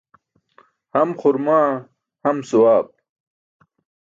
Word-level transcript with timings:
Ham 0.93 1.09
xurmaa, 1.19 1.69
ham 2.23 2.37
sawaab. 2.49 2.85